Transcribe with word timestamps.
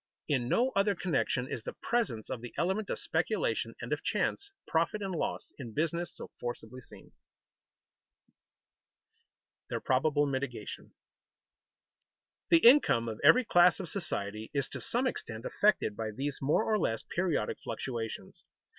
In 0.27 0.49
no 0.49 0.71
other 0.75 0.95
connection 0.95 1.47
is 1.47 1.61
the 1.61 1.73
presence 1.79 2.27
of 2.31 2.41
the 2.41 2.55
element 2.57 2.89
of 2.89 2.97
speculation 2.97 3.75
and 3.81 3.93
of 3.93 4.03
chance 4.03 4.49
profit 4.65 4.99
and 4.99 5.13
loss 5.13 5.53
in 5.59 5.75
business 5.75 6.11
so 6.11 6.31
forcibly 6.39 6.81
seen. 6.81 7.11
[Sidenote: 8.25 9.69
Their 9.69 9.79
probable 9.79 10.25
mitigation] 10.25 10.95
The 12.49 12.67
income 12.67 13.07
of 13.07 13.21
every 13.23 13.45
class 13.45 13.79
of 13.79 13.89
society 13.89 14.49
is 14.55 14.67
to 14.69 14.81
some 14.81 15.05
extent 15.05 15.45
affected 15.45 15.95
by 15.95 16.09
these 16.09 16.39
more 16.41 16.63
or 16.63 16.79
less 16.79 17.03
periodic 17.03 17.59
fluctuations. 17.63 18.43